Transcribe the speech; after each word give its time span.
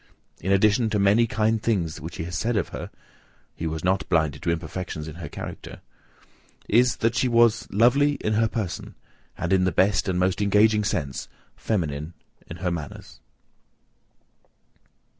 In 0.39 0.51
addition 0.51 0.89
to 0.89 0.97
many 0.97 1.27
kind 1.27 1.61
things 1.61 2.01
he 2.13 2.23
has 2.23 2.35
said 2.35 2.57
of 2.57 2.69
her, 2.69 2.89
(he 3.55 3.67
was 3.67 3.83
not 3.83 4.09
blinded 4.09 4.41
to 4.41 4.49
imperfections 4.49 5.07
in 5.07 5.17
her 5.17 5.29
character) 5.29 5.81
is, 6.67 6.95
that 6.95 7.13
she 7.13 7.27
was 7.27 7.67
"Lovely 7.71 8.13
in 8.13 8.33
her 8.33 8.47
person, 8.47 8.95
and 9.37 9.53
in 9.53 9.63
the 9.63 9.71
best 9.71 10.09
and 10.09 10.17
most 10.17 10.41
engaging 10.41 10.83
sense 10.83 11.27
feminine 11.55 12.15
in 12.49 12.57
her 12.65 12.71
manners." 12.71 13.19